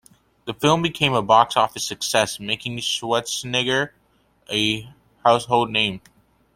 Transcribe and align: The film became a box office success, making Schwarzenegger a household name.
The 0.45 0.55
film 0.55 0.81
became 0.81 1.13
a 1.13 1.21
box 1.21 1.55
office 1.55 1.85
success, 1.85 2.39
making 2.39 2.75
Schwarzenegger 2.79 3.91
a 4.49 4.91
household 5.23 5.69
name. 5.69 6.01